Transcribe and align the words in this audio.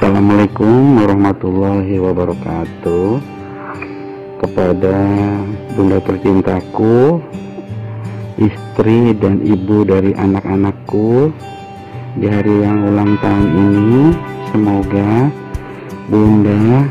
Assalamualaikum 0.00 0.96
warahmatullahi 0.96 2.00
wabarakatuh. 2.00 3.20
Kepada 4.40 4.96
bunda 5.76 6.00
tercintaku 6.00 7.20
Istri 8.40 9.12
dan 9.20 9.44
ibu 9.44 9.84
dari 9.84 10.16
anak-anakku 10.16 11.28
Di 12.16 12.32
hari 12.32 12.64
yang 12.64 12.80
ulang 12.80 13.20
tahun 13.20 13.44
ini 13.52 14.00
Semoga 14.48 15.28
bunda 16.08 16.88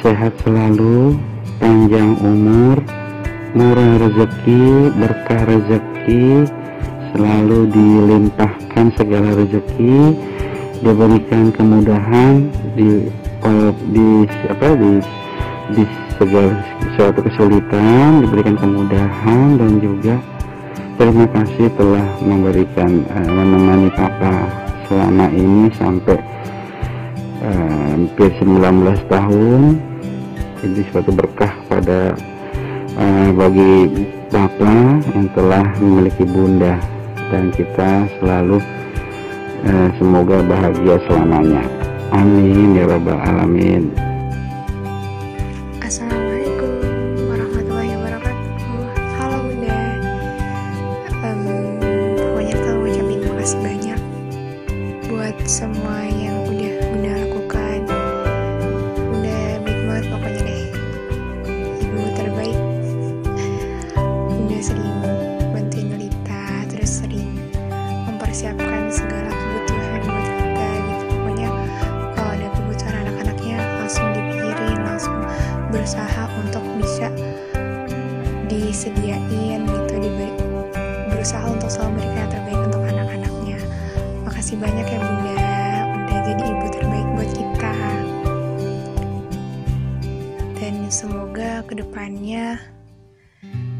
sehat 0.00 0.32
selalu 0.40 1.20
Panjang 1.60 2.16
umur 2.24 2.80
Murah 3.52 4.08
rezeki 4.08 4.88
Berkah 4.96 5.42
rezeki 5.52 6.48
Selalu 7.12 7.68
dilimpahkan 7.68 8.88
segala 8.96 9.36
rezeki 9.36 10.29
diberikan 10.80 11.52
kemudahan 11.52 12.48
di 12.72 13.08
di 13.92 14.06
apa 14.48 14.68
di 14.76 14.92
di 15.76 15.82
segala 16.16 16.56
suatu 16.96 17.20
kesulitan 17.24 18.24
diberikan 18.24 18.56
kemudahan 18.56 19.56
dan 19.60 19.72
juga 19.80 20.16
terima 21.00 21.24
kasih 21.32 21.72
telah 21.76 22.04
memberikan 22.20 23.04
uh, 23.08 23.28
menemani 23.28 23.88
papa 23.92 24.48
selama 24.88 25.32
ini 25.32 25.72
sampai 25.76 26.18
uh, 27.40 27.80
hampir 27.96 28.28
19 28.36 28.60
tahun. 29.08 29.62
Jadi 30.60 30.80
suatu 30.92 31.08
berkah 31.08 31.56
pada 31.72 32.12
uh, 33.00 33.28
bagi 33.32 34.04
papa 34.28 35.00
yang 35.16 35.28
telah 35.32 35.64
memiliki 35.80 36.28
bunda 36.28 36.76
dan 37.32 37.48
kita 37.54 38.04
selalu 38.20 38.60
eh, 39.64 39.88
semoga 40.00 40.40
bahagia 40.44 40.96
selamanya. 41.08 41.64
Amin 42.10 42.74
ya 42.74 42.84
rabbal 42.90 43.20
alamin. 43.20 43.92
Assalamualaikum 45.78 46.72
warahmatullahi 47.28 47.92
wabarakatuh. 47.94 48.58
Halo 49.20 49.36
bunda. 49.46 49.80
Um, 51.20 51.44
Pokoknya 52.16 52.54
kita 52.56 52.70
ucapin 52.80 53.20
makasih 53.28 53.60
banyak 53.60 54.00
Buat 55.12 55.36
semua 55.44 56.08
yang 56.08 56.48
udah 56.48 56.79
berusaha 75.70 76.26
untuk 76.42 76.66
bisa 76.82 77.08
disediain 78.50 79.62
gitu 79.62 79.94
diberi 80.02 80.34
berusaha 81.14 81.46
untuk 81.46 81.70
selalu 81.70 81.90
memberikan 81.94 82.16
yang 82.16 82.30
terbaik 82.32 82.60
untuk 82.66 82.82
anak-anaknya. 82.82 83.58
Makasih 84.26 84.56
banyak 84.58 84.86
ya 84.88 84.98
bunda. 84.98 85.58
Udah 85.94 86.20
jadi 86.26 86.42
ibu 86.42 86.66
terbaik 86.74 87.08
buat 87.14 87.30
kita. 87.36 87.76
Dan 90.58 90.74
semoga 90.90 91.62
ke 91.68 91.74
depannya 91.78 92.58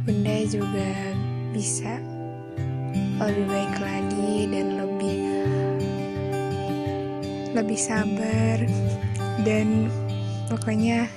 bunda 0.06 0.36
juga 0.46 0.90
bisa 1.50 1.98
lebih 3.20 3.46
baik 3.50 3.74
lagi 3.80 4.36
dan 4.52 4.66
lebih 4.78 5.18
lebih 7.56 7.78
sabar. 7.80 8.58
Dan 9.42 9.88
pokoknya 10.52 11.08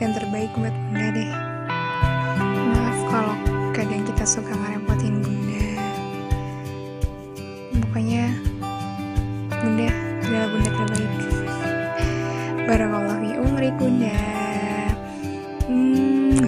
yang 0.00 0.16
terbaik 0.16 0.48
buat 0.56 0.72
bunda 0.72 1.12
deh. 1.12 1.32
Maaf 2.40 2.98
kalau 3.12 3.36
kadang 3.76 4.00
kita 4.08 4.24
suka 4.24 4.48
ngerepotin 4.48 5.20
bunda. 5.20 5.68
Pokoknya 7.84 8.32
bunda 9.60 9.92
adalah 10.24 10.48
bunda 10.48 10.70
terbaik. 10.72 11.12
Barakallahu 12.64 13.44
umri 13.44 13.70
bunda. 13.76 14.16
Hmm. 15.68 16.40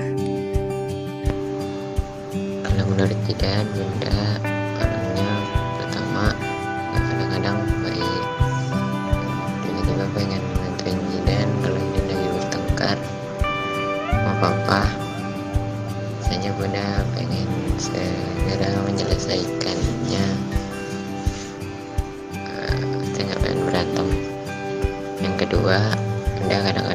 kalau 2.65 2.85
menurut 2.89 3.19
Jidan 3.29 3.69
bunda 3.77 4.22
misalnya 16.33 16.57
bunda 16.57 16.89
pengen 17.13 17.45
segera 17.77 18.73
menyelesaikannya. 18.89 20.27
Eh, 22.33 22.81
saya 23.13 23.25
nggak 23.29 23.41
pengen 23.45 23.61
berantem. 23.69 24.09
Yang 25.21 25.35
kedua 25.45 25.93
bunda 26.41 26.57
kadang-kadang 26.65 26.92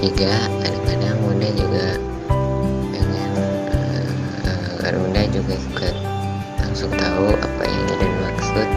ketiga 0.00 0.32
kadang-kadang 0.64 1.20
bunda 1.20 1.48
juga 1.60 2.00
pengen 2.88 3.32
eh, 3.68 4.88
eh, 4.88 4.96
bunda 4.96 5.28
juga 5.28 5.54
suka 5.60 5.92
langsung 6.56 6.88
tahu 6.96 7.36
apa 7.36 7.62
yang 7.68 7.84
Jidan 7.84 8.12
maksud. 8.24 8.68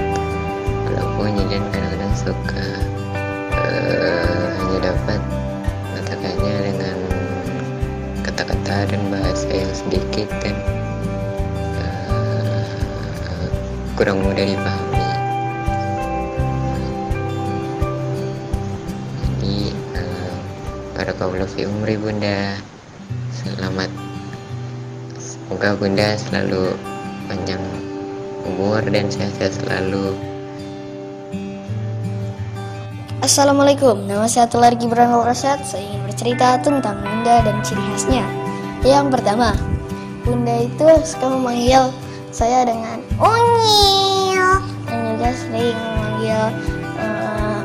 Walaupun 0.84 1.32
Jidan 1.40 1.64
kadang-kadang 1.72 2.14
suka 2.20 2.66
eh, 3.56 4.48
hanya 4.52 4.78
dapat 4.84 5.22
katakannya 5.96 6.56
dengan 6.60 6.98
kata-kata 8.28 8.76
dan 8.92 9.02
bahasa 9.08 9.48
yang 9.48 9.72
sedikit 9.72 10.28
dan 10.44 10.60
eh, 11.80 13.48
kurang 13.96 14.28
mudah 14.28 14.44
dipahami 14.44 14.93
kaum 21.12 21.36
fi 21.52 21.68
umri 21.68 22.00
bunda 22.00 22.56
selamat 23.36 23.92
semoga 25.20 25.76
bunda 25.76 26.16
selalu 26.16 26.80
panjang 27.28 27.60
umur 28.48 28.80
dan 28.88 29.12
sehat-sehat 29.12 29.52
selalu 29.60 30.16
Assalamualaikum, 33.24 34.04
nama 34.04 34.28
saya 34.28 34.52
Tular 34.52 34.76
Gibran 34.76 35.08
Rasyad. 35.08 35.64
Saya 35.64 35.80
ingin 35.80 36.04
bercerita 36.04 36.60
tentang 36.60 37.00
Bunda 37.00 37.40
dan 37.40 37.56
ciri 37.64 37.80
khasnya. 37.96 38.28
Yang 38.84 39.16
pertama, 39.16 39.56
Bunda 40.28 40.68
itu 40.68 40.84
suka 41.08 41.32
memanggil 41.32 41.88
saya 42.36 42.68
dengan 42.68 43.00
Unyil 43.24 44.60
dan 44.92 45.00
juga 45.16 45.30
sering 45.40 45.72
memanggil 45.72 46.44
eh, 47.00 47.60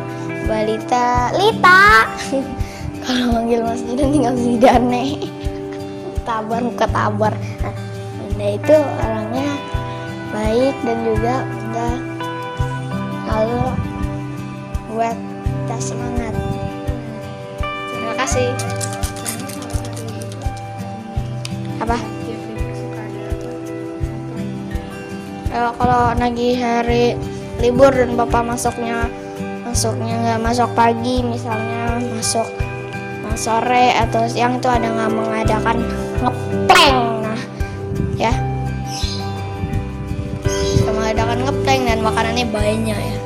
balita 0.46 1.34
Lita. 1.34 2.06
Kalau 3.08 3.40
manggil 3.40 3.64
Mas 3.64 3.80
Jidan 3.88 4.12
tinggal 4.12 4.36
Zidane. 4.36 5.16
tabar 6.28 6.60
muka 6.60 6.84
tabar. 6.92 7.32
Nah, 7.64 7.72
Bunda 8.20 8.48
itu 8.52 8.76
orangnya 8.76 9.48
baik 10.28 10.76
dan 10.84 10.98
juga 11.08 11.34
Bunda 11.48 11.90
lalu 13.32 13.64
buat 14.92 15.16
kita 15.40 15.76
semangat. 15.80 16.36
Terima 17.88 18.14
kasih. 18.20 18.48
Apa? 21.80 21.96
Eh, 25.48 25.70
kalau 25.80 26.12
lagi 26.12 26.60
hari 26.60 27.16
libur 27.56 27.88
dan 27.88 28.20
bapak 28.20 28.44
masuknya 28.52 29.08
masuknya 29.64 30.12
nggak 30.20 30.44
masuk 30.44 30.68
pagi 30.76 31.24
misalnya 31.24 32.04
masuk 32.12 32.67
sore 33.34 33.92
atau 33.98 34.24
siang 34.30 34.62
itu 34.62 34.68
ada 34.70 34.88
nggak 34.88 35.12
mengadakan 35.12 35.76
ngepleng 36.22 36.98
nah 37.20 37.40
ya. 38.16 38.32
Kita 40.46 40.90
mengadakan 40.94 41.38
ngepleng 41.44 41.82
dan 41.84 41.98
makanannya 42.00 42.46
banyak 42.48 42.98
ya. 42.98 43.16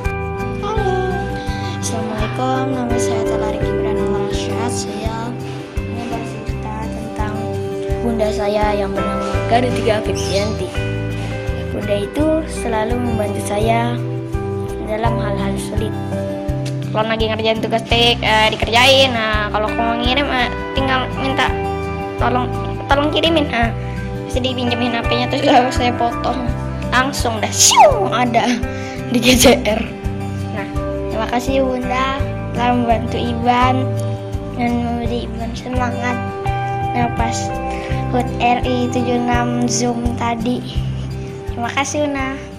Assalamualaikum 1.82 2.66
nama 2.72 2.96
saya 2.96 3.22
Telar 3.28 3.54
Gibran 3.60 3.98
Rasyad 4.00 4.72
saya 4.72 5.18
ini 5.76 6.02
bercerita 6.08 6.76
tentang 6.88 7.34
bunda 8.00 8.28
saya 8.32 8.72
yang 8.72 8.96
bernama 8.96 9.28
Garutiga 9.52 10.00
Febrianti. 10.00 10.72
Bunda 11.70 11.96
itu 12.00 12.26
selalu 12.48 12.96
membantu 12.96 13.42
saya 13.44 13.96
dalam 14.88 15.16
hal-hal 15.20 15.54
sulit. 15.60 15.92
Kalau 16.92 17.08
lagi 17.08 17.24
ngerjain 17.24 17.64
tugas 17.64 17.80
tik 17.88 18.20
eh, 18.20 18.52
dikerjain. 18.52 19.16
Nah, 19.16 19.48
kalau 19.48 19.72
mau 19.72 19.96
ngirim 19.96 20.28
eh, 20.28 20.52
tinggal 20.76 21.08
minta 21.16 21.48
tolong 22.20 22.52
tolong 22.84 23.08
kirimin. 23.08 23.48
Nah, 23.48 23.72
bisa 24.28 24.44
dipinjemin 24.44 24.92
HP-nya 24.92 25.26
terus 25.32 25.48
lalu 25.48 25.72
saya 25.72 25.92
potong 25.96 26.44
langsung 26.92 27.40
dah 27.40 27.48
siung 27.48 28.12
ada 28.12 28.44
di 29.08 29.18
GCR. 29.18 29.80
Nah, 30.52 30.68
terima 31.08 31.28
kasih 31.32 31.64
Bunda 31.64 32.20
telah 32.52 32.76
membantu 32.76 33.16
Iban 33.16 33.88
dan 34.60 34.70
memberi 34.84 35.24
Iban 35.24 35.50
semangat 35.56 36.16
nah 36.92 37.08
pas 37.16 37.48
HUT 38.12 38.28
RI 38.36 38.92
76 38.92 39.72
Zoom 39.72 40.04
tadi. 40.20 40.60
Terima 41.48 41.72
kasih 41.72 42.04
Una. 42.04 42.51